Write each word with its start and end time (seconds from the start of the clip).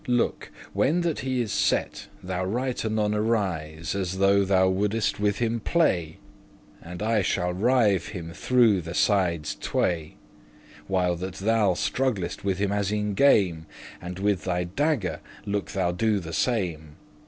Look; 0.07 0.49
when 0.73 1.01
that 1.01 1.19
he 1.19 1.41
is 1.41 1.51
set,* 1.53 2.07
thou 2.23 2.43
right 2.43 2.83
anon 2.83 3.11
*sat 3.11 3.11
down 3.11 3.13
Arise, 3.23 3.93
as 3.93 4.17
though 4.17 4.43
thou 4.43 4.67
wouldest 4.67 5.19
with 5.19 5.37
him 5.37 5.59
play; 5.59 6.17
And 6.81 7.03
I 7.03 7.21
shall 7.21 7.53
rive* 7.53 8.07
him 8.07 8.33
through 8.33 8.81
the 8.81 8.95
sides 8.95 9.53
tway, 9.53 10.15
*stab 10.15 10.83
While 10.87 11.15
that 11.17 11.35
thou 11.35 11.75
strugglest 11.75 12.43
with 12.43 12.57
him 12.57 12.71
as 12.71 12.91
in 12.91 13.13
game; 13.13 13.67
And 14.01 14.17
with 14.17 14.43
thy 14.45 14.63
dagger 14.63 15.19
look 15.45 15.69
thou 15.73 15.91
do 15.91 16.19
the 16.19 16.33
same. 16.33 16.95